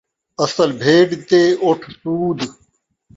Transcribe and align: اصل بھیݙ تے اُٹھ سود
اصل 0.43 0.69
بھیݙ 0.81 1.09
تے 1.29 1.41
اُٹھ 1.65 1.85
سود 1.99 2.39